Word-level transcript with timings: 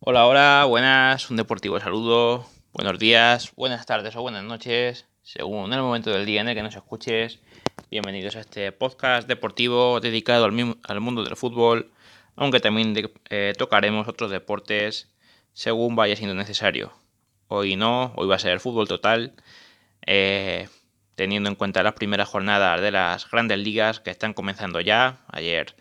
Hola, 0.00 0.28
hola, 0.28 0.64
buenas, 0.68 1.28
un 1.28 1.36
deportivo 1.36 1.80
saludo, 1.80 2.46
buenos 2.72 3.00
días, 3.00 3.52
buenas 3.56 3.84
tardes 3.84 4.14
o 4.14 4.22
buenas 4.22 4.44
noches, 4.44 5.06
según 5.22 5.72
el 5.72 5.80
momento 5.80 6.10
del 6.10 6.24
día 6.24 6.40
en 6.40 6.48
el 6.48 6.54
que 6.54 6.62
nos 6.62 6.76
escuches. 6.76 7.40
Bienvenidos 7.90 8.36
a 8.36 8.40
este 8.40 8.70
podcast 8.70 9.26
deportivo 9.26 9.98
dedicado 9.98 10.44
al, 10.44 11.00
mundo 11.00 11.24
del 11.24 11.34
fútbol, 11.34 11.90
aunque 12.36 12.60
también 12.60 12.94
eh, 13.28 13.54
tocaremos 13.58 14.06
otros 14.06 14.30
deportes 14.30 15.10
según 15.52 15.96
vaya 15.96 16.14
siendo 16.14 16.36
necesario. 16.36 16.92
Hoy 17.48 17.74
no, 17.74 18.12
hoy 18.14 18.28
va 18.28 18.36
a 18.36 18.38
ser 18.38 18.60
fútbol 18.60 18.86
total, 18.86 19.34
eh, 20.06 20.68
teniendo 21.16 21.48
en 21.48 21.56
cuenta 21.56 21.82
las 21.82 21.94
primeras 21.94 22.28
jornadas 22.28 22.80
de 22.80 22.92
las 22.92 23.28
grandes 23.28 23.58
ligas 23.58 23.98
que 23.98 24.10
están 24.10 24.32
comenzando 24.32 24.80
ya. 24.80 25.24
Ayer 25.26 25.74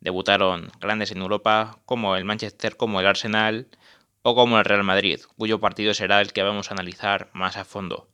debutaron 0.00 0.70
grandes 0.80 1.12
en 1.12 1.18
Europa 1.18 1.78
como 1.86 2.16
el 2.16 2.24
Manchester, 2.24 2.76
como 2.76 3.00
el 3.00 3.06
Arsenal 3.06 3.68
o 4.22 4.34
como 4.34 4.58
el 4.58 4.64
Real 4.64 4.84
Madrid, 4.84 5.20
cuyo 5.36 5.60
partido 5.60 5.94
será 5.94 6.20
el 6.20 6.32
que 6.32 6.42
vamos 6.42 6.70
a 6.70 6.74
analizar 6.74 7.30
más 7.32 7.56
a 7.56 7.64
fondo. 7.64 8.08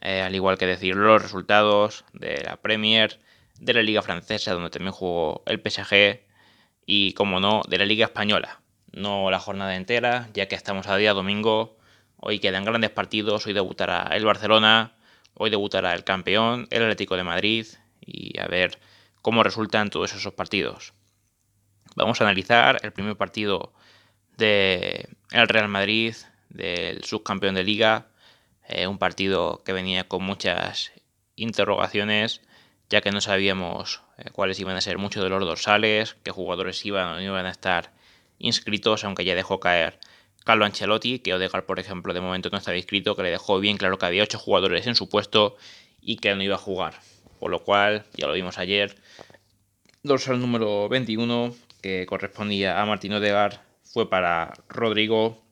Eh, 0.00 0.20
al 0.22 0.34
igual 0.34 0.58
que 0.58 0.66
decir 0.66 0.96
los 0.96 1.22
resultados 1.22 2.04
de 2.12 2.42
la 2.44 2.56
Premier, 2.56 3.20
de 3.60 3.74
la 3.74 3.82
Liga 3.82 4.02
Francesa, 4.02 4.52
donde 4.52 4.70
también 4.70 4.92
jugó 4.92 5.42
el 5.46 5.60
PSG, 5.60 6.20
y 6.84 7.12
como 7.12 7.38
no, 7.38 7.62
de 7.68 7.78
la 7.78 7.84
Liga 7.84 8.06
Española. 8.06 8.60
No 8.90 9.30
la 9.30 9.38
jornada 9.38 9.76
entera, 9.76 10.28
ya 10.34 10.48
que 10.48 10.56
estamos 10.56 10.86
a 10.88 10.96
día 10.96 11.12
domingo. 11.12 11.78
Hoy 12.16 12.40
quedan 12.40 12.64
grandes 12.64 12.90
partidos, 12.90 13.46
hoy 13.46 13.52
debutará 13.52 14.08
el 14.12 14.24
Barcelona, 14.24 14.96
hoy 15.34 15.50
debutará 15.50 15.94
el 15.94 16.04
campeón, 16.04 16.66
el 16.70 16.82
Atlético 16.82 17.16
de 17.16 17.24
Madrid, 17.24 17.66
y 18.00 18.38
a 18.40 18.46
ver 18.48 18.80
cómo 19.22 19.42
resultan 19.42 19.90
todos 19.90 20.14
esos 20.14 20.34
partidos. 20.34 20.94
Vamos 21.94 22.20
a 22.20 22.24
analizar 22.24 22.80
el 22.82 22.92
primer 22.92 23.16
partido 23.16 23.72
del 24.36 25.08
Real 25.30 25.68
Madrid, 25.68 26.14
del 26.48 27.04
subcampeón 27.04 27.54
de 27.54 27.64
liga, 27.64 28.06
eh, 28.68 28.86
un 28.86 28.98
partido 28.98 29.62
que 29.64 29.72
venía 29.72 30.08
con 30.08 30.22
muchas 30.22 30.92
interrogaciones, 31.36 32.40
ya 32.88 33.02
que 33.02 33.10
no 33.10 33.20
sabíamos 33.20 34.02
eh, 34.16 34.30
cuáles 34.32 34.58
iban 34.58 34.76
a 34.76 34.80
ser 34.80 34.96
muchos 34.96 35.22
de 35.22 35.28
los 35.28 35.40
dorsales, 35.44 36.16
qué 36.22 36.30
jugadores 36.30 36.84
iban 36.86 37.08
o 37.08 37.14
no 37.14 37.20
iban 37.20 37.46
a 37.46 37.50
estar 37.50 37.92
inscritos, 38.38 39.04
aunque 39.04 39.24
ya 39.24 39.34
dejó 39.34 39.60
caer 39.60 39.98
Carlo 40.44 40.64
Ancelotti, 40.64 41.18
que 41.18 41.34
Odegaard, 41.34 41.64
por 41.64 41.78
ejemplo, 41.78 42.14
de 42.14 42.20
momento 42.20 42.48
no 42.50 42.58
estaba 42.58 42.76
inscrito, 42.76 43.14
que 43.16 43.22
le 43.22 43.30
dejó 43.30 43.60
bien 43.60 43.76
claro 43.76 43.98
que 43.98 44.06
había 44.06 44.22
ocho 44.22 44.38
jugadores 44.38 44.86
en 44.86 44.94
su 44.94 45.08
puesto 45.08 45.56
y 46.00 46.16
que 46.16 46.34
no 46.34 46.42
iba 46.42 46.56
a 46.56 46.58
jugar. 46.58 46.94
Por 47.38 47.50
lo 47.50 47.62
cual, 47.62 48.04
ya 48.14 48.26
lo 48.26 48.32
vimos 48.32 48.58
ayer, 48.58 48.96
dorsal 50.02 50.40
número 50.40 50.88
21, 50.88 51.54
que 51.82 52.06
correspondía 52.06 52.80
a 52.80 52.86
Martín 52.86 53.12
Odegaard 53.12 53.60
fue 53.82 54.08
para 54.08 54.54
Rodrigo, 54.68 55.42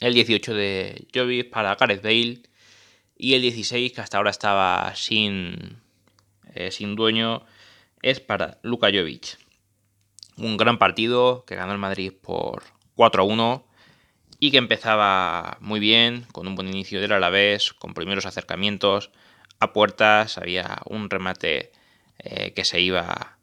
el 0.00 0.14
18 0.14 0.54
de 0.54 1.08
Jovic 1.12 1.50
para 1.50 1.74
Gareth 1.74 2.02
Bale 2.02 2.42
y 3.16 3.34
el 3.34 3.42
16 3.42 3.92
que 3.92 4.00
hasta 4.00 4.18
ahora 4.18 4.30
estaba 4.30 4.94
sin, 4.94 5.80
eh, 6.54 6.70
sin 6.70 6.94
dueño 6.94 7.44
es 8.02 8.20
para 8.20 8.58
Luka 8.62 8.88
Jovic. 8.88 9.38
Un 10.36 10.56
gran 10.56 10.78
partido 10.78 11.44
que 11.44 11.56
ganó 11.56 11.72
el 11.72 11.78
Madrid 11.78 12.12
por 12.12 12.62
4 12.94 13.22
a 13.22 13.26
1 13.26 13.66
y 14.38 14.52
que 14.52 14.58
empezaba 14.58 15.56
muy 15.60 15.80
bien, 15.80 16.26
con 16.30 16.46
un 16.46 16.54
buen 16.54 16.68
inicio 16.68 17.00
del 17.00 17.12
Alavés, 17.12 17.72
con 17.72 17.94
primeros 17.94 18.24
acercamientos 18.24 19.10
a 19.58 19.72
puertas, 19.72 20.38
había 20.38 20.78
un 20.84 21.10
remate 21.10 21.72
eh, 22.20 22.52
que 22.54 22.64
se 22.64 22.80
iba 22.80 23.38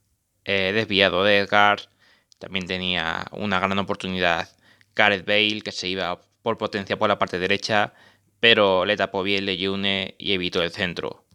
eh, 0.45 0.71
desviado 0.73 1.25
de 1.25 1.39
Edgar, 1.39 1.89
también 2.39 2.65
tenía 2.67 3.25
una 3.31 3.59
gran 3.59 3.77
oportunidad 3.79 4.49
Gareth 4.95 5.25
Bale, 5.25 5.61
que 5.61 5.71
se 5.71 5.87
iba 5.87 6.19
por 6.41 6.57
potencia 6.57 6.97
por 6.97 7.09
la 7.09 7.19
parte 7.19 7.39
derecha, 7.39 7.93
pero 8.39 8.85
le 8.85 8.97
tapó 8.97 9.23
bien 9.23 9.45
Lejeune 9.45 10.15
y 10.17 10.33
evitó 10.33 10.61
el 10.63 10.71
centro. 10.71 11.25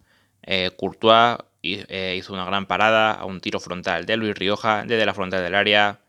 Eh, 0.42 0.70
Courtois 0.76 1.38
eh, 1.62 2.16
hizo 2.18 2.32
una 2.32 2.44
gran 2.44 2.66
parada 2.66 3.12
a 3.12 3.24
un 3.24 3.40
tiro 3.40 3.60
frontal 3.60 4.06
de 4.06 4.16
Luis 4.16 4.34
Rioja 4.34 4.84
desde 4.86 5.06
la 5.06 5.14
frontal 5.14 5.42
del 5.42 5.54
área. 5.54 6.00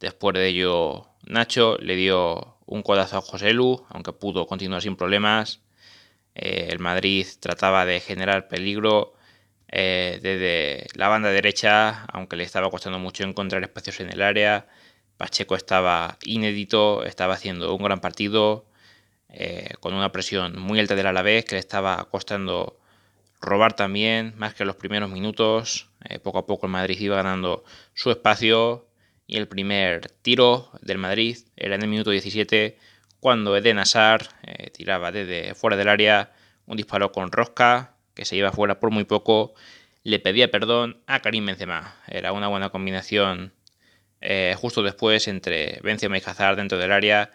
Después 0.00 0.34
de 0.34 0.48
ello, 0.48 1.08
Nacho 1.24 1.78
le 1.78 1.96
dio 1.96 2.58
un 2.66 2.82
codazo 2.82 3.18
a 3.18 3.22
José 3.22 3.52
Lu, 3.52 3.84
aunque 3.88 4.12
pudo 4.12 4.46
continuar 4.46 4.82
sin 4.82 4.96
problemas. 4.96 5.60
Eh, 6.34 6.68
el 6.70 6.78
Madrid 6.78 7.26
trataba 7.40 7.84
de 7.86 8.00
generar 8.00 8.48
peligro 8.48 9.14
eh, 9.68 10.20
desde 10.22 10.86
la 10.94 11.08
banda 11.08 11.30
derecha, 11.30 12.04
aunque 12.12 12.36
le 12.36 12.44
estaba 12.44 12.70
costando 12.70 12.98
mucho 12.98 13.24
encontrar 13.24 13.62
espacios 13.62 14.00
en 14.00 14.10
el 14.10 14.22
área. 14.22 14.66
Pacheco 15.16 15.56
estaba 15.56 16.18
inédito, 16.24 17.04
estaba 17.04 17.34
haciendo 17.34 17.74
un 17.74 17.82
gran 17.82 18.00
partido, 18.00 18.66
eh, 19.28 19.70
con 19.80 19.94
una 19.94 20.12
presión 20.12 20.58
muy 20.60 20.78
alta 20.80 20.94
del 20.94 21.06
Alavés, 21.06 21.44
que 21.44 21.56
le 21.56 21.60
estaba 21.60 22.08
costando 22.10 22.78
robar 23.40 23.74
también, 23.74 24.34
más 24.36 24.54
que 24.54 24.62
en 24.64 24.68
los 24.68 24.76
primeros 24.76 25.10
minutos. 25.10 25.88
Eh, 26.08 26.18
poco 26.18 26.38
a 26.38 26.46
poco 26.46 26.66
el 26.66 26.72
Madrid 26.72 26.98
iba 27.00 27.16
ganando 27.16 27.64
su 27.94 28.10
espacio 28.10 28.86
y 29.26 29.36
el 29.38 29.48
primer 29.48 30.10
tiro 30.22 30.70
del 30.82 30.98
Madrid 30.98 31.38
era 31.56 31.74
en 31.76 31.82
el 31.82 31.88
minuto 31.88 32.10
17, 32.10 32.78
cuando 33.20 33.56
Eden 33.56 33.78
Hazard 33.78 34.28
tiraba 34.72 35.10
desde 35.10 35.54
fuera 35.54 35.76
del 35.76 35.88
área 35.88 36.32
un 36.66 36.76
disparo 36.76 37.10
con 37.10 37.32
rosca 37.32 37.93
que 38.14 38.24
se 38.24 38.36
iba 38.36 38.52
fuera 38.52 38.80
por 38.80 38.90
muy 38.90 39.04
poco, 39.04 39.54
le 40.02 40.18
pedía 40.18 40.50
perdón 40.50 41.02
a 41.06 41.20
Karim 41.20 41.46
Benzema. 41.46 41.96
Era 42.06 42.32
una 42.32 42.48
buena 42.48 42.70
combinación 42.70 43.52
eh, 44.20 44.54
justo 44.56 44.82
después 44.82 45.28
entre 45.28 45.80
Benzema 45.82 46.16
y 46.18 46.22
Hazard 46.24 46.56
dentro 46.56 46.78
del 46.78 46.92
área 46.92 47.30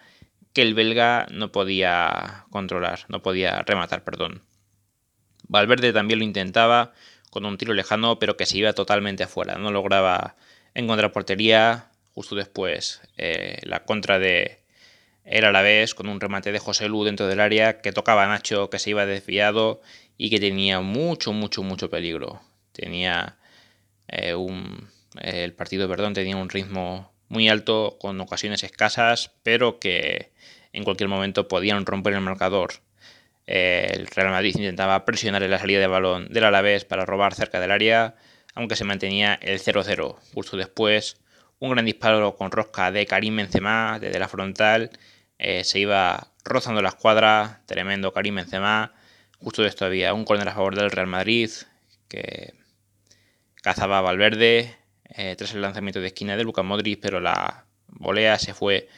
que 0.52 0.62
el 0.62 0.74
belga 0.74 1.26
no 1.30 1.52
podía 1.52 2.46
controlar, 2.50 3.04
no 3.08 3.22
podía 3.22 3.62
rematar, 3.62 4.02
perdón. 4.02 4.42
Valverde 5.46 5.92
también 5.92 6.18
lo 6.18 6.24
intentaba 6.24 6.92
con 7.30 7.44
un 7.44 7.58
tiro 7.58 7.74
lejano, 7.74 8.18
pero 8.18 8.36
que 8.36 8.46
se 8.46 8.58
iba 8.58 8.72
totalmente 8.72 9.22
afuera, 9.22 9.56
no 9.56 9.70
lograba 9.70 10.36
encontrar 10.74 11.12
portería. 11.12 11.86
Justo 12.12 12.34
después, 12.34 13.00
eh, 13.16 13.60
la 13.62 13.84
contra 13.84 14.18
de 14.18 14.58
el 15.24 15.44
Alavés 15.44 15.94
con 15.94 16.08
un 16.08 16.20
remate 16.20 16.50
de 16.50 16.58
José 16.58 16.88
Lu 16.88 17.04
dentro 17.04 17.28
del 17.28 17.38
área 17.38 17.80
que 17.80 17.92
tocaba 17.92 18.24
a 18.24 18.28
Nacho, 18.28 18.68
que 18.68 18.80
se 18.80 18.90
iba 18.90 19.06
desviado 19.06 19.80
y 20.22 20.28
que 20.28 20.38
tenía 20.38 20.82
mucho, 20.82 21.32
mucho, 21.32 21.62
mucho 21.62 21.88
peligro. 21.88 22.42
Tenía 22.72 23.38
eh, 24.06 24.34
un, 24.34 24.86
el 25.18 25.54
partido, 25.54 25.88
perdón, 25.88 26.12
tenía 26.12 26.36
un 26.36 26.50
ritmo 26.50 27.10
muy 27.28 27.48
alto 27.48 27.96
con 27.98 28.20
ocasiones 28.20 28.62
escasas, 28.62 29.32
pero 29.42 29.80
que 29.80 30.30
en 30.74 30.84
cualquier 30.84 31.08
momento 31.08 31.48
podían 31.48 31.86
romper 31.86 32.12
el 32.12 32.20
marcador. 32.20 32.74
Eh, 33.46 33.92
el 33.94 34.08
Real 34.08 34.28
Madrid 34.28 34.54
intentaba 34.56 35.06
presionar 35.06 35.42
en 35.42 35.52
la 35.52 35.58
salida 35.58 35.80
de 35.80 35.86
balón 35.86 36.28
del 36.28 36.44
Alavés 36.44 36.84
para 36.84 37.06
robar 37.06 37.32
cerca 37.32 37.58
del 37.58 37.70
área, 37.70 38.14
aunque 38.54 38.76
se 38.76 38.84
mantenía 38.84 39.38
el 39.40 39.58
0-0. 39.58 40.16
Justo 40.34 40.58
después, 40.58 41.16
un 41.60 41.70
gran 41.70 41.86
disparo 41.86 42.36
con 42.36 42.50
rosca 42.50 42.92
de 42.92 43.06
Karim 43.06 43.36
Benzema 43.36 43.98
desde 43.98 44.18
la 44.18 44.28
frontal. 44.28 44.90
Eh, 45.38 45.64
se 45.64 45.78
iba 45.78 46.28
rozando 46.44 46.82
la 46.82 46.90
escuadra, 46.90 47.62
tremendo 47.64 48.12
Karim 48.12 48.34
Benzema, 48.34 48.92
Justo 49.42 49.62
de 49.62 49.68
esto 49.68 49.86
había 49.86 50.12
un 50.12 50.24
córner 50.24 50.48
a 50.48 50.54
favor 50.54 50.76
del 50.76 50.90
Real 50.90 51.06
Madrid 51.06 51.50
que 52.08 52.52
cazaba 53.62 53.98
a 53.98 54.02
Valverde 54.02 54.76
eh, 55.04 55.34
tras 55.36 55.54
el 55.54 55.62
lanzamiento 55.62 56.00
de 56.00 56.08
esquina 56.08 56.36
de 56.36 56.44
Luka 56.44 56.62
Modric, 56.62 57.00
pero 57.00 57.20
la 57.20 57.64
volea 57.86 58.38
se 58.38 58.52
fue 58.52 58.88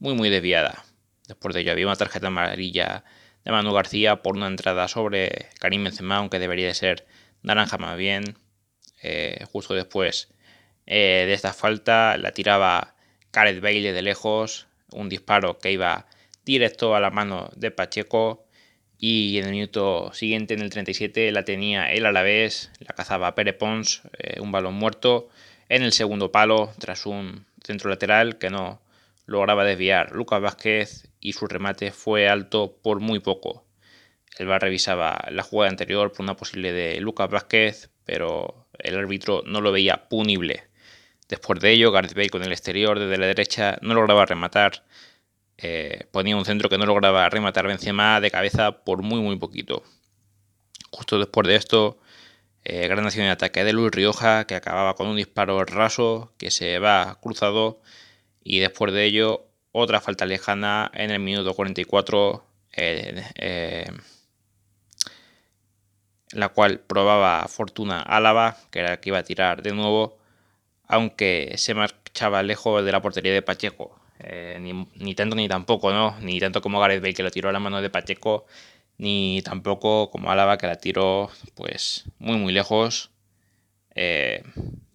muy 0.00 0.14
muy 0.14 0.28
desviada. 0.28 0.84
Después 1.28 1.54
de 1.54 1.60
ello 1.60 1.70
había 1.70 1.86
una 1.86 1.96
tarjeta 1.96 2.26
amarilla 2.26 3.04
de 3.44 3.52
Manu 3.52 3.72
García 3.72 4.22
por 4.22 4.36
una 4.36 4.48
entrada 4.48 4.88
sobre 4.88 5.50
Karim 5.60 5.84
Benzema, 5.84 6.16
aunque 6.16 6.40
debería 6.40 6.66
de 6.66 6.74
ser 6.74 7.06
naranja 7.42 7.78
más 7.78 7.96
bien. 7.96 8.36
Eh, 9.04 9.44
justo 9.52 9.74
después 9.74 10.32
eh, 10.86 11.24
de 11.26 11.32
esta 11.32 11.52
falta 11.52 12.16
la 12.18 12.32
tiraba 12.32 12.96
Gareth 13.32 13.60
Bale 13.60 13.92
de 13.92 14.02
lejos, 14.02 14.66
un 14.90 15.08
disparo 15.08 15.58
que 15.58 15.70
iba 15.70 16.06
directo 16.44 16.96
a 16.96 17.00
la 17.00 17.10
mano 17.10 17.50
de 17.54 17.70
Pacheco 17.70 18.46
y 19.04 19.36
en 19.38 19.46
el 19.46 19.50
minuto 19.50 20.12
siguiente, 20.14 20.54
en 20.54 20.60
el 20.60 20.70
37, 20.70 21.32
la 21.32 21.44
tenía 21.44 21.92
él 21.92 22.06
a 22.06 22.12
la 22.12 22.22
vez, 22.22 22.70
la 22.78 22.94
cazaba 22.94 23.34
Pere 23.34 23.52
Pons, 23.52 24.02
eh, 24.16 24.40
un 24.40 24.52
balón 24.52 24.74
muerto, 24.74 25.28
en 25.68 25.82
el 25.82 25.90
segundo 25.90 26.30
palo, 26.30 26.72
tras 26.78 27.04
un 27.04 27.44
centro 27.64 27.90
lateral 27.90 28.38
que 28.38 28.48
no 28.48 28.80
lograba 29.26 29.64
desviar 29.64 30.12
Lucas 30.12 30.40
Vázquez 30.40 31.08
y 31.18 31.32
su 31.32 31.48
remate 31.48 31.90
fue 31.90 32.28
alto 32.28 32.78
por 32.80 33.00
muy 33.00 33.18
poco. 33.18 33.64
El 34.38 34.46
VAR 34.46 34.62
revisaba 34.62 35.26
la 35.32 35.42
jugada 35.42 35.70
anterior 35.70 36.12
por 36.12 36.22
una 36.22 36.36
posible 36.36 36.72
de 36.72 37.00
Lucas 37.00 37.28
Vázquez, 37.28 37.90
pero 38.04 38.68
el 38.78 38.96
árbitro 38.96 39.42
no 39.44 39.60
lo 39.60 39.72
veía 39.72 40.08
punible. 40.08 40.68
Después 41.28 41.58
de 41.58 41.72
ello, 41.72 41.90
Gareth 41.90 42.14
Bale 42.14 42.30
con 42.30 42.44
el 42.44 42.52
exterior 42.52 43.00
desde 43.00 43.18
la 43.18 43.26
derecha 43.26 43.78
no 43.82 43.94
lograba 43.94 44.26
rematar 44.26 44.84
eh, 45.58 46.06
ponía 46.10 46.36
un 46.36 46.44
centro 46.44 46.68
que 46.68 46.78
no 46.78 46.86
lograba 46.86 47.28
rematar 47.28 47.66
Benzema 47.66 48.20
de 48.20 48.30
cabeza 48.30 48.84
por 48.84 49.02
muy 49.02 49.20
muy 49.20 49.36
poquito. 49.36 49.82
Justo 50.90 51.18
después 51.18 51.46
de 51.48 51.56
esto, 51.56 51.98
eh, 52.64 52.88
gran 52.88 53.04
acción 53.06 53.26
de 53.26 53.32
ataque 53.32 53.64
de 53.64 53.72
Luis 53.72 53.92
Rioja 53.92 54.46
que 54.46 54.54
acababa 54.54 54.94
con 54.94 55.08
un 55.08 55.16
disparo 55.16 55.64
raso 55.64 56.32
que 56.38 56.50
se 56.50 56.78
va 56.78 57.18
cruzado 57.20 57.80
y 58.44 58.60
después 58.60 58.92
de 58.92 59.04
ello 59.04 59.46
otra 59.72 60.00
falta 60.00 60.26
lejana 60.26 60.90
en 60.94 61.10
el 61.10 61.20
minuto 61.20 61.54
44, 61.54 62.44
eh, 62.76 63.86
la 66.32 66.48
cual 66.50 66.80
probaba 66.80 67.46
Fortuna 67.48 68.00
Álava, 68.02 68.56
que 68.70 68.80
era 68.80 68.92
el 68.92 69.00
que 69.00 69.10
iba 69.10 69.18
a 69.18 69.24
tirar 69.24 69.62
de 69.62 69.72
nuevo, 69.72 70.18
aunque 70.86 71.54
se 71.56 71.74
marchaba 71.74 72.42
lejos 72.42 72.84
de 72.84 72.92
la 72.92 73.02
portería 73.02 73.32
de 73.32 73.42
Pacheco. 73.42 74.01
Eh, 74.24 74.58
ni, 74.94 75.14
tanto 75.14 75.34
ni 75.36 75.48
tampoco, 75.48 75.92
¿no? 75.92 76.18
Ni 76.20 76.38
tanto 76.40 76.62
como 76.62 76.80
Gareth 76.80 77.02
Bale 77.02 77.14
que 77.14 77.22
lo 77.22 77.30
tiró 77.30 77.48
a 77.48 77.52
la 77.52 77.60
mano 77.60 77.82
de 77.82 77.90
Pacheco, 77.90 78.46
ni 78.98 79.42
tampoco 79.42 80.10
como 80.10 80.30
Álava 80.30 80.58
que 80.58 80.66
la 80.66 80.76
tiró 80.76 81.30
pues 81.54 82.04
muy 82.18 82.36
muy 82.38 82.52
lejos. 82.52 83.10
Eh, 83.94 84.42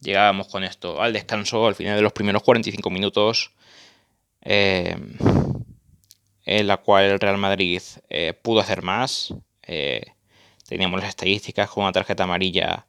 llegábamos 0.02 0.48
con 0.48 0.64
esto 0.64 1.02
al 1.02 1.14
descanso, 1.14 1.68
al 1.68 1.76
final 1.76 1.96
de 1.98 2.02
los 2.02 2.14
primeros 2.14 2.44
45 2.44 2.90
minutos, 2.90 3.52
eh, 4.42 4.98
en 6.46 6.68
la 6.68 6.78
cual 6.78 7.06
el 7.06 7.20
Real 7.20 7.38
Madrid 7.38 7.82
pudo 8.42 8.62
hacer 8.62 8.82
más. 8.84 9.34
teníamos 10.68 11.00
las 11.00 11.10
estadísticas 11.10 11.70
con 11.70 11.84
una 11.84 11.94
tarjeta 11.94 12.24
amarilla 12.24 12.88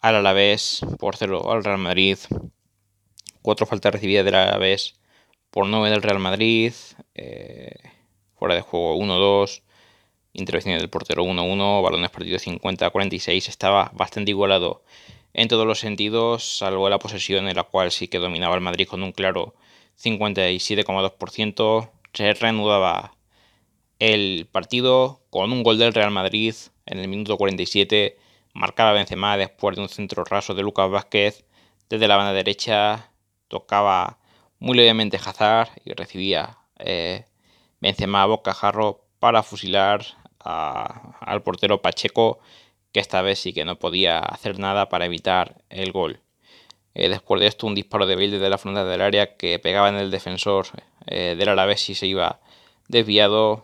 al 0.00 0.16
Alavés 0.16 0.80
por 0.98 1.16
cero 1.16 1.50
al 1.52 1.64
Real 1.64 1.78
Madrid, 1.78 2.18
cuatro 3.42 3.66
faltas 3.66 3.92
recibidas 3.92 4.24
del 4.24 4.34
Alavés 4.36 4.97
por 5.50 5.66
9 5.66 5.90
del 5.90 6.02
Real 6.02 6.18
Madrid, 6.18 6.72
eh, 7.14 7.74
fuera 8.36 8.54
de 8.54 8.60
juego 8.60 8.96
1-2, 8.96 9.62
intervención 10.32 10.78
del 10.78 10.90
portero 10.90 11.24
1-1, 11.24 11.82
balones 11.82 12.10
perdidos 12.10 12.46
50-46, 12.46 13.48
estaba 13.48 13.90
bastante 13.94 14.30
igualado 14.30 14.82
en 15.34 15.48
todos 15.48 15.66
los 15.66 15.78
sentidos, 15.78 16.58
salvo 16.58 16.88
la 16.88 16.98
posesión 16.98 17.48
en 17.48 17.56
la 17.56 17.64
cual 17.64 17.90
sí 17.90 18.08
que 18.08 18.18
dominaba 18.18 18.54
el 18.54 18.60
Madrid 18.60 18.88
con 18.88 19.02
un 19.02 19.12
claro 19.12 19.54
57,2%, 20.02 21.90
se 22.12 22.34
reanudaba 22.34 23.14
el 23.98 24.48
partido 24.50 25.20
con 25.30 25.52
un 25.52 25.62
gol 25.62 25.78
del 25.78 25.94
Real 25.94 26.10
Madrid 26.10 26.54
en 26.86 26.98
el 26.98 27.08
minuto 27.08 27.36
47, 27.36 28.16
marcaba 28.54 28.92
Benzema 28.92 29.36
después 29.36 29.76
de 29.76 29.82
un 29.82 29.88
centro 29.88 30.24
raso 30.24 30.54
de 30.54 30.62
Lucas 30.62 30.90
Vázquez, 30.90 31.44
desde 31.88 32.08
la 32.08 32.16
banda 32.16 32.32
derecha 32.32 33.10
tocaba 33.48 34.18
muy 34.58 34.76
levemente 34.76 35.18
Hazard 35.24 35.70
y 35.84 35.92
recibía 35.92 36.58
eh, 36.78 37.24
Benzema 37.80 38.22
a 38.22 38.26
bocajarro 38.26 39.04
para 39.18 39.42
fusilar 39.42 40.04
al 40.40 41.42
portero 41.42 41.82
Pacheco, 41.82 42.38
que 42.92 43.00
esta 43.00 43.20
vez 43.22 43.38
sí 43.38 43.52
que 43.52 43.64
no 43.64 43.78
podía 43.78 44.18
hacer 44.18 44.58
nada 44.58 44.88
para 44.88 45.04
evitar 45.04 45.62
el 45.68 45.92
gol. 45.92 46.20
Eh, 46.94 47.08
después 47.08 47.40
de 47.40 47.46
esto, 47.46 47.66
un 47.66 47.74
disparo 47.74 48.06
de 48.06 48.14
Bale 48.14 48.30
desde 48.30 48.48
la 48.48 48.58
frontal 48.58 48.88
del 48.88 49.02
área 49.02 49.36
que 49.36 49.58
pegaba 49.58 49.88
en 49.88 49.96
el 49.96 50.10
defensor 50.10 50.66
eh, 51.06 51.36
del 51.38 51.50
Alavés 51.50 51.88
y 51.90 51.94
se 51.94 52.06
iba 52.06 52.40
desviado. 52.88 53.62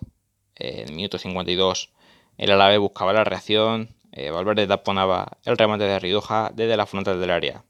en 0.57 0.89
el 0.89 0.95
minuto 0.95 1.19
52, 1.19 1.91
el 2.39 2.51
Alavés 2.51 2.79
buscaba 2.79 3.13
la 3.13 3.25
reacción. 3.25 3.97
Valverde 4.33 4.69
taponaba 4.69 5.39
el 5.45 5.59
remate 5.59 5.85
de 5.85 5.99
Ridoja 5.99 6.53
desde 6.55 6.77
la 6.77 6.87
frontal 6.87 7.21
del 7.21 7.31
área. 7.31 7.65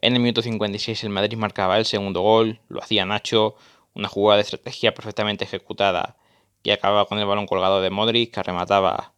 En 0.00 0.14
el 0.14 0.20
minuto 0.20 0.42
56 0.42 1.04
el 1.04 1.10
Madrid 1.10 1.36
marcaba 1.36 1.76
el 1.78 1.84
segundo 1.84 2.20
gol, 2.20 2.60
lo 2.68 2.80
hacía 2.82 3.04
Nacho, 3.04 3.56
una 3.94 4.08
jugada 4.08 4.36
de 4.36 4.42
estrategia 4.42 4.94
perfectamente 4.94 5.44
ejecutada 5.44 6.16
que 6.62 6.72
acababa 6.72 7.06
con 7.06 7.18
el 7.18 7.26
balón 7.26 7.46
colgado 7.46 7.80
de 7.80 7.90
Modric 7.90 8.32
que 8.34 8.42
remataba 8.42 9.12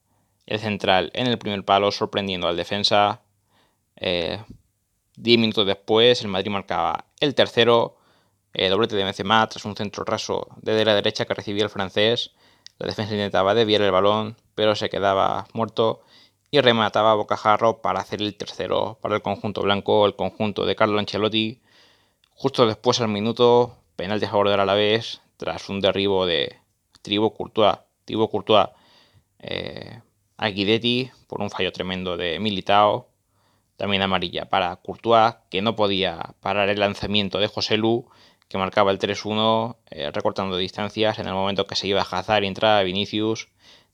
el 0.46 0.58
central 0.58 1.10
en 1.14 1.26
el 1.26 1.38
primer 1.38 1.64
palo 1.64 1.90
sorprendiendo 1.92 2.48
al 2.48 2.56
defensa. 2.56 3.22
Eh, 3.96 4.42
diez 5.16 5.38
minutos 5.38 5.66
después 5.66 6.22
el 6.22 6.28
Madrid 6.28 6.50
marcaba 6.50 7.06
el 7.20 7.34
tercero, 7.34 7.96
el 8.54 8.70
doblete 8.70 8.96
de 8.96 9.04
Benzema 9.04 9.46
tras 9.48 9.64
un 9.64 9.76
centro 9.76 10.04
raso 10.04 10.48
desde 10.62 10.84
la 10.84 10.94
derecha 10.94 11.26
que 11.26 11.34
recibía 11.34 11.64
el 11.64 11.70
francés. 11.70 12.32
La 12.78 12.86
defensa 12.86 13.12
intentaba 13.12 13.54
desviar 13.54 13.82
el 13.82 13.90
balón, 13.90 14.36
pero 14.54 14.74
se 14.74 14.88
quedaba 14.88 15.46
muerto 15.52 16.00
y 16.50 16.61
remataba 16.61 17.12
a 17.12 17.14
bocajarro 17.14 17.81
para 17.81 18.00
hacer 18.00 18.20
el 18.23 18.37
tercero 18.37 18.99
para 19.00 19.17
el 19.17 19.23
conjunto 19.23 19.62
blanco, 19.62 20.06
el 20.06 20.17
conjunto 20.17 20.67
de 20.67 20.75
Carlo 20.76 20.99
Ancelotti. 20.99 21.61
Justo 22.35 22.67
después 22.67 23.00
al 23.00 23.08
minuto, 23.08 23.76
penal 23.97 24.19
de 24.19 24.26
favor 24.26 24.49
del 24.49 24.61
Alavés, 24.61 25.20
tras 25.37 25.69
un 25.69 25.81
derribo 25.81 26.26
de 26.26 26.56
Tribo 27.02 27.35
Courtois, 27.35 27.79
Tribo 28.05 28.29
Courtois 28.29 28.69
eh, 29.38 30.00
a 30.37 30.49
Guidetti 30.49 31.11
por 31.29 31.41
un 31.41 31.50
fallo 31.50 31.73
tremendo 31.73 32.17
de 32.17 32.41
Militao. 32.41 33.08
También 33.76 34.02
amarilla 34.02 34.47
para 34.49 34.76
Courtois, 34.76 35.37
que 35.50 35.62
no 35.62 35.76
podía 35.76 36.35
parar 36.41 36.69
el 36.69 36.81
lanzamiento 36.81 37.38
de 37.38 37.47
José 37.47 37.76
Lu, 37.76 38.06
que 38.49 38.58
marcaba 38.58 38.91
el 38.91 38.99
3-1, 38.99 39.76
eh, 39.91 40.11
recortando 40.12 40.56
distancias 40.56 41.19
en 41.19 41.29
el 41.29 41.35
momento 41.35 41.67
que 41.67 41.76
se 41.76 41.87
iba 41.87 42.02
a 42.02 42.05
Hazard 42.05 42.44
y 42.44 42.49
entraba 42.49 42.82
Vinicius. 42.82 43.49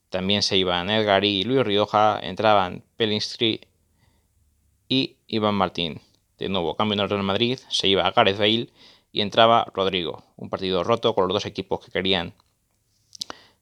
También 0.09 0.41
se 0.41 0.57
iban 0.57 0.89
Edgar 0.89 1.25
y 1.25 1.43
Luis 1.43 1.65
Rioja, 1.65 2.19
entraban 2.21 2.83
Pelinstri 2.95 3.61
y 4.87 5.17
Iván 5.27 5.55
Martín. 5.55 6.01
De 6.37 6.49
nuevo, 6.49 6.75
cambio 6.75 6.93
en 6.93 6.99
el 7.01 7.09
Real 7.09 7.23
Madrid, 7.23 7.59
se 7.69 7.87
iba 7.87 8.09
Gareth 8.11 8.37
Bale 8.37 8.69
y 9.11 9.21
entraba 9.21 9.71
Rodrigo. 9.73 10.23
Un 10.37 10.49
partido 10.49 10.83
roto 10.83 11.13
con 11.13 11.27
los 11.27 11.33
dos 11.33 11.45
equipos 11.45 11.83
que 11.83 11.91
querían 11.91 12.33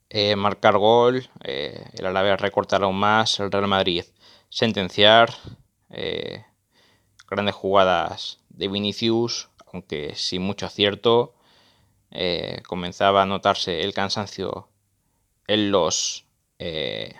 eh, 0.10 0.36
marcar 0.36 0.78
gol, 0.78 1.28
eh, 1.44 1.90
el 1.94 2.06
Alavés 2.06 2.40
recortar 2.40 2.84
aún 2.84 2.98
más, 2.98 3.40
el 3.40 3.52
Real 3.52 3.68
Madrid 3.68 4.06
sentenciar, 4.50 5.34
eh, 5.90 6.46
grandes 7.28 7.56
jugadas 7.56 8.40
de 8.50 8.68
Vinicius, 8.68 9.50
aunque 9.74 10.16
sin 10.16 10.42
mucho 10.42 10.66
acierto. 10.68 11.34
comenzaba 12.68 13.24
a 13.24 13.26
notarse 13.26 13.82
el 13.82 13.94
cansancio 13.94 14.70
en 15.48 15.72
los 15.72 16.25
eh, 16.60 17.16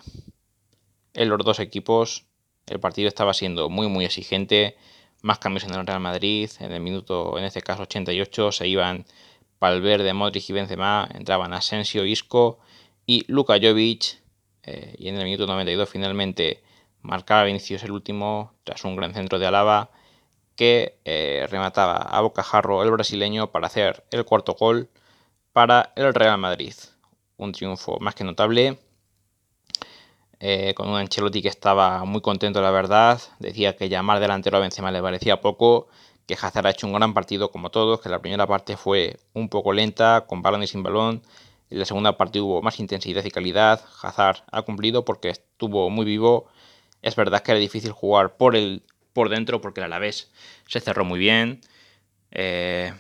en 1.14 1.30
los 1.30 1.40
dos 1.40 1.60
equipos 1.60 2.26
el 2.68 2.80
partido 2.80 3.08
estaba 3.08 3.34
siendo 3.34 3.70
muy 3.70 3.88
muy 3.88 4.06
exigente, 4.06 4.76
más 5.22 5.40
cambios 5.40 5.64
en 5.66 5.74
el 5.74 5.86
Real 5.86 6.00
Madrid, 6.00 6.50
en 6.60 6.72
el 6.72 6.82
minuto, 6.82 7.38
en 7.38 7.46
este 7.46 7.62
caso 7.62 7.84
88, 7.84 8.52
se 8.52 8.68
iban 8.68 9.06
Valverde, 9.60 10.14
Modric 10.14 10.50
y 10.50 10.54
Benzema, 10.54 11.08
entraban 11.14 11.54
Asensio, 11.54 12.06
Isco 12.06 12.60
y 13.06 13.24
Luka 13.28 13.56
Jovic, 13.62 14.22
eh, 14.64 14.96
y 14.98 15.10
en 15.10 15.16
el 15.18 15.26
minuto 15.26 15.48
92 15.48 15.90
finalmente 15.90 16.64
marcaba 17.02 17.44
Vinicius 17.44 17.84
el 17.84 17.92
último, 17.92 18.54
tras 18.64 18.84
un 18.84 18.96
gran 18.96 19.14
centro 19.14 19.40
de 19.40 19.46
Alaba, 19.46 19.92
que 20.56 20.98
eh, 21.06 21.48
remataba 21.50 21.98
a 21.98 22.22
bocajarro 22.22 22.84
el 22.84 22.92
brasileño 22.92 23.52
para 23.52 23.68
hacer 23.68 24.06
el 24.12 24.26
cuarto 24.26 24.54
gol 24.54 24.90
para 25.54 25.94
el 25.96 26.14
Real 26.14 26.38
Madrid. 26.38 26.74
Un 27.38 27.52
triunfo 27.52 28.00
más 28.00 28.16
que 28.16 28.24
notable 28.24 28.80
eh, 30.40 30.74
con 30.76 30.90
un 30.90 30.98
Ancelotti 30.98 31.42
que 31.42 31.48
estaba 31.48 32.04
muy 32.06 32.22
contento, 32.22 32.62
la 32.62 32.72
verdad. 32.72 33.22
Decía 33.40 33.76
que 33.76 33.90
llamar 33.90 34.20
delantero 34.20 34.58
a 34.58 34.60
Benzema 34.60 34.92
le 34.92 35.02
parecía 35.02 35.42
poco, 35.42 35.88
que 36.28 36.36
Hazard 36.40 36.68
ha 36.68 36.72
hecho 36.72 36.88
un 36.88 36.94
gran 36.94 37.14
partido 37.14 37.52
como 37.52 37.70
todos, 37.72 38.02
que 38.02 38.10
la 38.10 38.20
primera 38.20 38.48
parte 38.48 38.78
fue 38.78 39.18
un 39.34 39.50
poco 39.50 39.74
lenta, 39.74 40.26
con 40.28 40.42
balón 40.42 40.64
y 40.64 40.68
sin 40.68 40.84
balón. 40.84 41.22
En 41.70 41.80
la 41.80 41.86
segunda 41.86 42.18
parte 42.18 42.40
hubo 42.40 42.62
más 42.62 42.80
intensidad 42.80 43.24
y 43.24 43.32
calidad. 43.32 43.82
Hazard 44.02 44.44
ha 44.52 44.62
cumplido 44.62 45.06
porque 45.06 45.30
estuvo 45.30 45.90
muy 45.90 46.06
vivo. 46.06 46.48
Es 47.02 47.16
verdad 47.16 47.42
que 47.42 47.52
era 47.52 47.60
difícil 47.60 47.92
jugar 47.92 48.38
por, 48.38 48.56
el, 48.56 48.84
por 49.14 49.30
dentro 49.30 49.62
porque 49.62 49.82
el 49.82 49.86
Alavés 49.86 50.32
se 50.68 50.80
cerró 50.80 51.06
muy 51.06 51.20
bien. 51.20 51.62
Eh, 52.32 52.94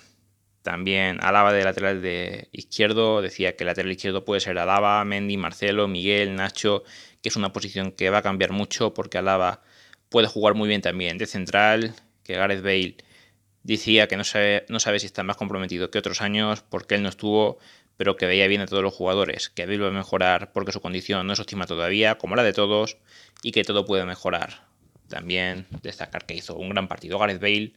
también 0.65 1.20
Alaba 1.24 1.54
de 1.54 1.63
lateral 1.63 2.01
de 2.01 2.50
izquierdo, 2.51 3.22
decía 3.22 3.56
que 3.56 3.63
el 3.63 3.68
lateral 3.68 3.92
izquierdo 3.92 4.25
puede 4.25 4.42
ser 4.42 4.58
Alaba, 4.58 5.04
Mendy, 5.06 5.38
Marcelo, 5.38 5.88
Miguel, 5.88 6.36
Nacho 6.36 6.84
que 7.25 7.29
es 7.29 7.36
una 7.38 7.51
posición 7.51 7.91
que 7.91 8.12
va 8.12 8.20
a 8.20 8.22
cambiar 8.22 8.51
mucho 8.51 8.94
porque 8.94 9.17
Alaba 9.17 9.63
puede 10.10 10.27
jugar 10.27 10.53
muy 10.53 10.67
bien 10.67 10.82
también 10.82 11.17
de 11.17 11.25
central, 11.25 11.96
que 12.22 12.36
Gareth 12.36 12.62
Bale 12.62 12.98
decía 13.63 14.08
que 14.08 14.15
no 14.15 14.24
sabe, 14.24 14.63
no 14.70 14.79
sabe 14.79 15.00
si 15.00 15.08
está 15.08 15.24
más 15.24 15.36
comprometido 15.36 15.89
que 15.89 15.98
otros 15.98 16.22
años 16.22 16.62
porque 16.70 16.94
él 16.94 17.01
no 17.01 17.10
estuvo, 17.10 17.58
pero 17.98 18.15
que 18.15 18.27
veía 18.27 18.46
bien 18.46 18.62
a 18.62 18.67
todos 18.67 18.84
los 18.84 18.94
jugadores, 18.94 19.50
que 19.50 19.65
Bale 19.65 19.79
va 19.79 19.88
a 19.88 19.91
mejorar 19.91 20.53
porque 20.53 20.72
su 20.72 20.82
condición 20.82 21.25
no 21.25 21.34
es 21.34 21.39
óptima 21.39 21.65
todavía, 21.65 22.20
como 22.20 22.36
la 22.36 22.44
de 22.44 22.53
todos, 22.53 23.00
y 23.41 23.53
que 23.53 23.63
todo 23.63 23.86
puede 23.86 24.05
mejorar. 24.05 24.67
También 25.08 25.65
destacar 25.82 26.27
que 26.27 26.36
hizo 26.36 26.55
un 26.55 26.70
gran 26.70 26.88
partido 26.88 27.17
Gareth 27.17 27.41
Bale, 27.41 27.74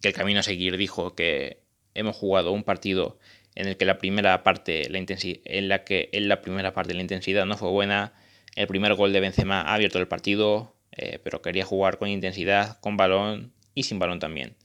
que 0.00 0.08
el 0.08 0.14
camino 0.14 0.40
a 0.40 0.42
seguir 0.42 0.78
dijo 0.78 1.14
que 1.14 1.60
hemos 1.92 2.16
jugado 2.16 2.50
un 2.52 2.64
partido 2.64 3.18
en 3.54 3.68
el 3.68 3.76
que 3.76 3.84
la 3.84 3.98
primera 3.98 4.42
parte, 4.42 4.88
la 4.88 4.96
en 4.98 5.68
la 5.68 5.84
que 5.84 6.08
en 6.12 6.30
la 6.30 6.40
primera 6.40 6.72
parte 6.72 6.94
la 6.94 7.02
intensidad 7.02 7.44
no 7.44 7.58
fue 7.58 7.68
buena, 7.68 8.14
el 8.56 8.66
primer 8.66 8.94
gol 8.94 9.12
de 9.12 9.20
Benzema 9.20 9.60
ha 9.60 9.74
abierto 9.74 9.98
el 9.98 10.08
partido, 10.08 10.74
eh, 10.92 11.20
pero 11.22 11.42
quería 11.42 11.64
jugar 11.64 11.98
con 11.98 12.08
intensidad, 12.08 12.80
con 12.80 12.96
balón 12.96 13.52
y 13.74 13.84
sin 13.84 13.98
balón 13.98 14.18
también. 14.18 14.56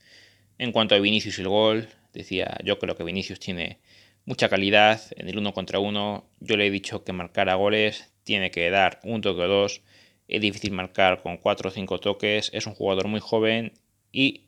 En 0.58 0.72
cuanto 0.72 0.96
a 0.96 1.00
Vinicius 1.00 1.38
y 1.38 1.42
el 1.42 1.50
gol, 1.50 1.90
decía, 2.14 2.58
yo 2.64 2.80
creo 2.80 2.96
que 2.96 3.04
Vinicius 3.04 3.40
tiene 3.40 3.80
mucha 4.26 4.48
calidad 4.50 5.02
en 5.18 5.28
el 5.28 5.38
uno 5.38 5.54
contra 5.54 5.80
uno. 5.80 6.26
Yo 6.40 6.56
le 6.56 6.68
he 6.68 6.72
dicho 6.72 7.04
que 7.04 7.14
marcara 7.14 7.56
goles 7.56 8.12
tiene 8.24 8.50
que 8.50 8.70
dar 8.70 9.00
un 9.04 9.22
toque 9.22 9.42
o 9.42 9.48
dos. 9.48 9.82
Es 10.28 10.40
difícil 10.40 10.72
marcar 10.72 11.22
con 11.22 11.38
cuatro 11.38 11.70
o 11.70 11.72
cinco 11.72 12.00
toques. 12.00 12.50
Es 12.54 12.68
un 12.68 12.76
jugador 12.76 13.08
muy 13.08 13.20
joven 13.20 13.74
y 14.12 14.46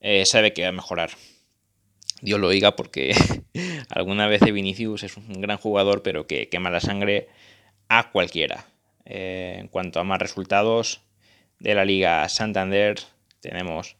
eh, 0.00 0.24
sabe 0.24 0.52
que 0.52 0.62
va 0.62 0.68
a 0.68 0.72
mejorar. 0.72 1.10
Dios 2.22 2.38
lo 2.38 2.46
oiga 2.46 2.76
porque 2.76 3.12
alguna 3.90 4.28
vez 4.28 4.40
Vinicius 4.40 5.02
es 5.02 5.16
un 5.16 5.40
gran 5.40 5.58
jugador, 5.58 6.02
pero 6.02 6.26
que 6.26 6.48
quema 6.48 6.70
la 6.70 6.80
sangre 6.80 7.28
a 7.88 8.10
cualquiera. 8.10 8.66
Eh, 9.04 9.56
en 9.58 9.68
cuanto 9.68 10.00
a 10.00 10.04
más 10.04 10.18
resultados 10.18 11.02
de 11.58 11.74
la 11.74 11.84
Liga 11.84 12.28
Santander, 12.28 12.98
tenemos 13.40 13.96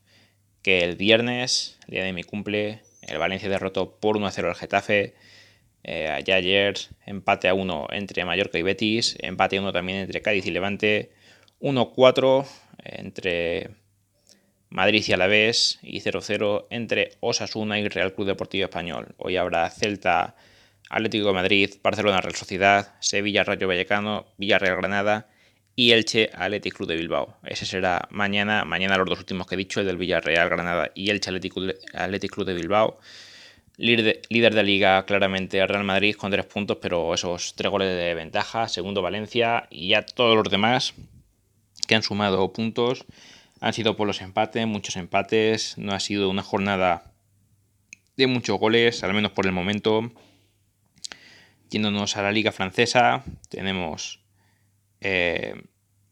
que 0.62 0.81
el 0.81 0.97
viernes, 0.97 1.78
el 1.87 1.95
día 1.95 2.05
de 2.05 2.12
mi 2.12 2.25
cumple, 2.25 2.83
el 3.02 3.19
Valencia 3.19 3.49
derrotó 3.49 3.99
por 4.00 4.16
1 4.16 4.31
0 4.31 4.49
al 4.49 4.55
Getafe. 4.57 5.14
Eh, 5.85 6.09
ayer 6.09 6.75
empate 7.07 7.49
a 7.49 7.55
1 7.55 7.88
entre 7.93 8.25
Mallorca 8.25 8.59
y 8.59 8.62
Betis, 8.62 9.16
empate 9.21 9.59
a 9.59 9.61
1 9.61 9.73
también 9.73 9.99
entre 9.99 10.23
Cádiz 10.23 10.45
y 10.47 10.50
Levante, 10.50 11.12
1-4 11.61 12.45
entre 12.85 13.71
Madrid 14.69 15.05
y 15.07 15.12
Alavés 15.12 15.78
y 15.83 16.00
0-0 16.00 16.66
entre 16.71 17.12
Osasuna 17.21 17.78
y 17.78 17.88
Real 17.88 18.14
Club 18.14 18.26
Deportivo 18.26 18.64
Español. 18.64 19.14
Hoy 19.16 19.37
habrá 19.37 19.71
Celta, 19.71 20.37
Atlético 20.88 21.28
de 21.28 21.33
Madrid, 21.33 21.71
Barcelona 21.83 22.21
Real 22.21 22.35
Sociedad, 22.35 22.95
Sevilla 23.00 23.45
Rayo 23.45 23.69
Vallecano, 23.69 24.26
Villarreal 24.38 24.76
Granada 24.76 25.28
y 25.75 25.93
Elche 25.93 26.31
Atlético 26.35 26.78
Club 26.78 26.88
de 26.88 26.97
Bilbao. 26.97 27.37
Ese 27.45 27.66
será 27.66 28.09
mañana, 28.11 28.64
mañana 28.64 28.97
los 28.97 29.09
dos 29.09 29.19
últimos 29.19 29.47
que 29.47 29.55
he 29.55 29.59
dicho, 29.59 29.81
el 29.81 29.87
del 29.87 29.99
Villarreal 29.99 30.49
Granada 30.49 30.90
y 30.95 31.11
Elche 31.11 31.31
Atlético, 31.31 32.35
Club 32.35 32.47
de 32.47 32.55
Bilbao. 32.55 32.99
Líder 33.76 34.55
de, 34.55 34.62
liga 34.62 35.05
claramente 35.05 35.64
Real 35.66 35.85
Madrid 35.85 36.16
con 36.16 36.31
tres 36.31 36.47
puntos, 36.47 36.78
pero 36.81 37.12
esos 37.12 37.55
tres 37.55 37.71
goles 37.71 37.95
de 37.95 38.14
ventaja. 38.14 38.69
Segundo 38.69 39.02
Valencia 39.02 39.69
y 39.71 39.88
ya 39.88 40.02
todos 40.02 40.35
los 40.35 40.50
demás 40.50 40.95
que 41.87 41.95
han 41.95 42.02
sumado 42.02 42.52
puntos 42.55 43.05
han 43.61 43.75
sido 43.75 43.97
por 43.97 44.07
los 44.07 44.23
empates, 44.23 44.66
muchos 44.66 44.97
empates. 44.97 45.76
No 45.76 45.93
ha 45.93 46.00
sido 46.00 46.31
una 46.31 46.43
jornada 46.43 47.12
de 48.16 48.26
muchos 48.26 48.59
goles, 48.59 49.05
al 49.05 49.12
menos 49.12 49.33
por 49.33 49.45
el 49.45 49.52
momento. 49.52 50.11
Yéndonos 51.70 52.16
a 52.16 52.23
la 52.23 52.32
liga 52.32 52.52
francesa, 52.52 53.25
tenemos 53.49 54.20
eh, 55.00 55.54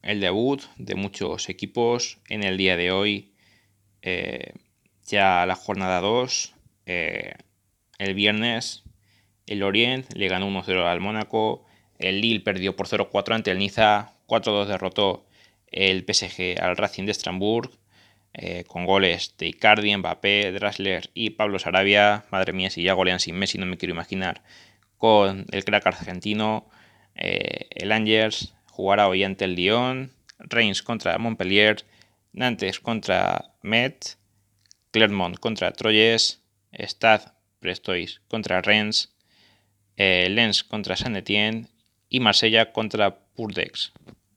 el 0.02 0.20
debut 0.20 0.62
de 0.76 0.94
muchos 0.94 1.48
equipos 1.48 2.18
en 2.28 2.42
el 2.42 2.56
día 2.56 2.76
de 2.76 2.90
hoy. 2.90 3.32
Eh, 4.02 4.52
ya 5.06 5.46
la 5.46 5.54
jornada 5.54 6.00
2, 6.00 6.54
eh, 6.86 7.34
el 7.98 8.14
viernes, 8.14 8.82
el 9.46 9.62
Orient 9.62 10.12
le 10.14 10.28
ganó 10.28 10.48
1-0 10.48 10.86
al 10.86 11.00
Mónaco. 11.00 11.64
El 11.98 12.20
Lille 12.20 12.40
perdió 12.40 12.74
por 12.74 12.88
0-4 12.88 13.34
ante 13.34 13.50
el 13.50 13.58
Niza. 13.58 14.12
4-2 14.26 14.66
derrotó 14.66 15.26
el 15.68 16.04
PSG 16.04 16.60
al 16.60 16.76
Racing 16.76 17.04
de 17.04 17.12
Estrasburgo 17.12 17.70
eh, 18.32 18.64
con 18.66 18.84
goles 18.84 19.34
de 19.38 19.46
Icardi, 19.46 19.96
Mbappé, 19.96 20.50
Drasler 20.52 21.10
y 21.14 21.30
Pablo 21.30 21.58
Sarabia. 21.58 22.24
Madre 22.30 22.52
mía, 22.52 22.68
si 22.68 22.82
ya 22.82 22.92
golean 22.92 23.20
sin 23.20 23.36
Messi, 23.36 23.58
no 23.58 23.66
me 23.66 23.76
quiero 23.76 23.94
imaginar. 23.94 24.42
Con 24.98 25.46
el 25.50 25.64
crack 25.64 25.86
argentino, 25.86 26.68
eh, 27.14 27.68
el 27.70 27.92
Angers 27.92 28.54
jugará 28.66 29.08
hoy 29.08 29.24
ante 29.24 29.44
el 29.44 29.54
Lyon, 29.54 30.12
Reims 30.38 30.82
contra 30.82 31.18
Montpellier, 31.18 31.84
Nantes 32.32 32.80
contra 32.80 33.52
Met, 33.62 34.16
Clermont 34.90 35.38
contra 35.38 35.72
Troyes, 35.72 36.42
Stade 36.72 37.24
Prestois 37.60 38.20
contra 38.28 38.60
Rennes, 38.60 39.14
eh, 39.96 40.28
Lens 40.30 40.64
contra 40.64 40.96
Saint-Étienne 40.96 41.68
y 42.08 42.20
Marsella 42.20 42.72
contra 42.72 43.16
Purdex. 43.34 43.92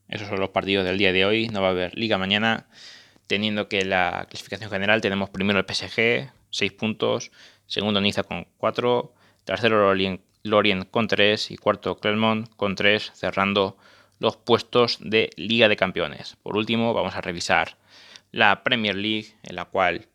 Esos 0.08 0.28
son 0.28 0.40
los 0.40 0.50
partidos 0.50 0.84
del 0.84 0.98
día 0.98 1.12
de 1.12 1.24
hoy. 1.24 1.48
No 1.48 1.60
va 1.60 1.68
a 1.68 1.70
haber 1.72 1.96
liga 1.96 2.16
mañana, 2.16 2.66
teniendo 3.26 3.68
que 3.68 3.84
la 3.84 4.26
clasificación 4.30 4.70
general 4.70 5.00
tenemos 5.00 5.30
primero 5.30 5.58
el 5.58 5.66
PSG, 5.66 6.30
6 6.50 6.72
puntos, 6.72 7.30
segundo 7.66 8.00
Niza 8.00 8.22
con 8.22 8.46
4, 8.56 9.14
tercero 9.44 9.80
Lorient 9.80 10.22
con 10.90 11.08
3 11.08 11.50
y 11.50 11.56
cuarto 11.56 11.98
Clermont 11.98 12.48
con 12.56 12.74
3, 12.74 13.12
cerrando 13.14 13.76
los 14.18 14.36
puestos 14.36 14.98
de 15.00 15.30
Liga 15.36 15.68
de 15.68 15.76
Campeones. 15.76 16.36
Por 16.42 16.56
último, 16.56 16.94
vamos 16.94 17.14
a 17.14 17.20
revisar 17.20 17.76
la 18.32 18.62
Premier 18.62 18.96
League, 18.96 19.34
en 19.42 19.56
la 19.56 19.66
cual 19.66 20.08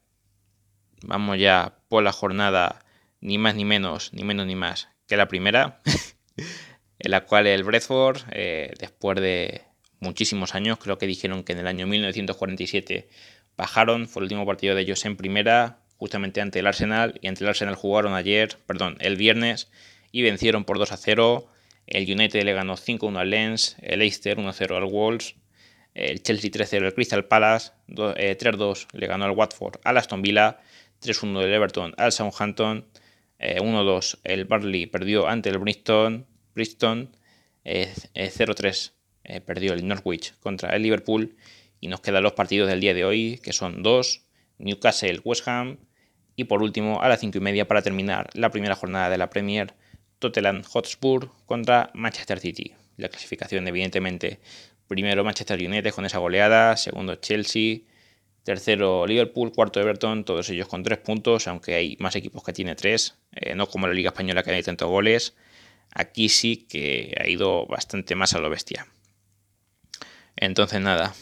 vamos 1.03 1.37
ya 1.37 1.75
por 1.89 2.03
la 2.03 2.11
jornada 2.11 2.83
ni 3.21 3.37
más 3.37 3.55
ni 3.55 3.65
menos, 3.65 4.11
ni 4.13 4.23
menos 4.23 4.45
ni 4.45 4.55
más 4.55 4.89
que 5.07 5.17
la 5.17 5.27
primera, 5.27 5.81
en 6.99 7.11
la 7.11 7.25
cual 7.25 7.47
el 7.47 7.63
Bradford, 7.63 8.21
eh, 8.31 8.73
después 8.79 9.19
de 9.21 9.63
muchísimos 9.99 10.55
años, 10.55 10.77
creo 10.79 10.97
que 10.97 11.07
dijeron 11.07 11.43
que 11.43 11.53
en 11.53 11.59
el 11.59 11.67
año 11.67 11.87
1947 11.87 13.09
bajaron, 13.55 14.07
fue 14.07 14.21
el 14.21 14.25
último 14.25 14.45
partido 14.45 14.75
de 14.75 14.81
ellos 14.81 15.05
en 15.05 15.15
primera, 15.15 15.79
justamente 15.97 16.41
ante 16.41 16.59
el 16.59 16.67
Arsenal, 16.67 17.19
y 17.21 17.27
ante 17.27 17.43
el 17.43 17.49
Arsenal 17.49 17.75
jugaron 17.75 18.13
ayer, 18.13 18.57
perdón, 18.65 18.97
el 18.99 19.15
viernes, 19.15 19.71
y 20.13 20.21
vencieron 20.21 20.63
por 20.63 20.77
2 20.77 20.93
a 20.93 20.97
0. 20.97 21.47
El 21.87 22.03
United 22.09 22.43
le 22.43 22.53
ganó 22.53 22.77
5-1 22.77 23.17
al 23.17 23.29
Lens, 23.29 23.75
el 23.81 23.99
Leicester 23.99 24.37
1-0 24.37 24.77
al 24.77 24.85
Wolves, 24.85 25.35
el 25.93 26.23
Chelsea 26.23 26.49
3-0 26.49 26.85
al 26.85 26.93
Crystal 26.93 27.25
Palace, 27.25 27.71
3-2 27.89 28.83
eh, 28.83 28.87
le 28.93 29.07
ganó 29.07 29.25
al 29.25 29.31
Watford 29.31 29.81
al 29.83 29.97
Aston 29.97 30.21
Villa, 30.21 30.59
3-1 31.01 31.41
el 31.41 31.53
Everton 31.53 31.93
al 31.97 32.13
Southampton, 32.13 32.85
1-2 33.39 34.15
eh, 34.23 34.33
el 34.33 34.45
Barley 34.45 34.85
perdió 34.85 35.27
ante 35.27 35.49
el 35.49 35.57
Bristol, 35.57 36.25
Bristol 36.55 37.09
0-3 37.65 38.91
eh, 39.25 39.41
perdió 39.41 39.73
el 39.73 39.85
Norwich 39.85 40.35
contra 40.39 40.75
el 40.75 40.83
Liverpool 40.83 41.35
y 41.81 41.87
nos 41.87 41.99
quedan 41.99 42.23
los 42.23 42.33
partidos 42.33 42.69
del 42.69 42.79
día 42.79 42.93
de 42.93 43.03
hoy, 43.03 43.41
que 43.43 43.51
son 43.51 43.83
dos, 43.83 44.25
Newcastle, 44.57 45.19
West 45.25 45.47
Ham 45.47 45.79
y 46.35 46.45
por 46.45 46.63
último 46.63 47.01
a 47.01 47.09
las 47.09 47.19
5 47.19 47.37
y 47.37 47.41
media 47.41 47.67
para 47.67 47.81
terminar 47.81 48.29
la 48.33 48.51
primera 48.51 48.75
jornada 48.75 49.09
de 49.09 49.17
la 49.17 49.29
Premier, 49.29 49.73
Tottenham 50.23 50.63
Hotspur 50.63 51.29
contra 51.45 51.91
Manchester 51.93 52.39
City. 52.39 52.73
La 52.95 53.09
clasificación 53.09 53.67
evidentemente, 53.67 54.39
primero 54.87 55.25
Manchester 55.25 55.59
United 55.59 55.91
con 55.91 56.05
esa 56.05 56.19
goleada, 56.19 56.77
segundo 56.77 57.15
Chelsea, 57.15 57.79
tercero 58.43 59.05
Liverpool, 59.05 59.51
cuarto 59.51 59.81
Everton, 59.81 60.23
todos 60.23 60.49
ellos 60.49 60.69
con 60.69 60.81
tres 60.81 60.99
puntos, 60.99 61.47
aunque 61.49 61.75
hay 61.75 61.97
más 61.99 62.15
equipos 62.15 62.41
que 62.41 62.53
tiene 62.53 62.75
tres, 62.75 63.15
eh, 63.33 63.53
no 63.53 63.67
como 63.67 63.87
la 63.87 63.93
Liga 63.93 64.11
Española 64.11 64.43
que 64.43 64.51
hay 64.51 64.63
tantos 64.63 64.89
goles. 64.89 65.35
Aquí 65.93 66.29
sí 66.29 66.65
que 66.69 67.13
ha 67.19 67.27
ido 67.27 67.65
bastante 67.67 68.15
más 68.15 68.33
a 68.33 68.39
lo 68.39 68.49
bestia. 68.49 68.87
Entonces 70.37 70.79
nada, 70.79 71.13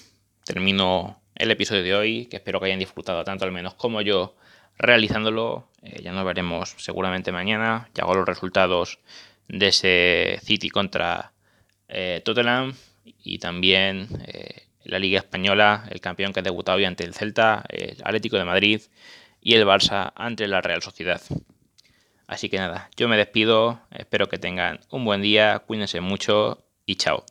termino 0.45 1.21
el 1.35 1.49
episodio 1.49 1.83
de 1.83 1.95
hoy, 1.95 2.25
que 2.27 2.37
espero 2.37 2.59
que 2.59 2.67
hayan 2.67 2.79
disfrutado 2.79 3.23
tanto 3.23 3.45
al 3.45 3.51
menos 3.51 3.73
como 3.73 4.01
yo 4.01 4.35
realizándolo. 4.77 5.70
Eh, 5.81 6.01
ya 6.03 6.11
nos 6.11 6.25
veremos 6.25 6.75
seguramente 6.77 7.31
mañana. 7.31 7.89
Ya 7.93 8.03
hago 8.03 8.15
los 8.15 8.25
resultados 8.25 8.99
de 9.47 9.67
ese 9.67 10.39
City 10.43 10.69
contra 10.69 11.33
eh, 11.87 12.21
Tottenham 12.23 12.73
y 13.23 13.39
también 13.39 14.07
eh, 14.27 14.67
la 14.83 14.99
Liga 14.99 15.19
Española, 15.19 15.87
el 15.89 16.01
campeón 16.01 16.33
que 16.33 16.39
ha 16.39 16.43
debutado 16.43 16.77
hoy 16.77 16.85
ante 16.85 17.03
el 17.03 17.13
Celta, 17.13 17.63
el 17.69 17.97
Atlético 18.03 18.37
de 18.37 18.45
Madrid 18.45 18.81
y 19.41 19.55
el 19.55 19.65
Barça 19.65 20.13
ante 20.15 20.47
la 20.47 20.61
Real 20.61 20.81
Sociedad. 20.81 21.21
Así 22.27 22.47
que 22.49 22.57
nada, 22.57 22.89
yo 22.95 23.09
me 23.09 23.17
despido, 23.17 23.81
espero 23.91 24.29
que 24.29 24.37
tengan 24.37 24.79
un 24.89 25.03
buen 25.03 25.21
día, 25.21 25.59
cuídense 25.59 25.99
mucho 25.99 26.63
y 26.85 26.95
chao. 26.95 27.25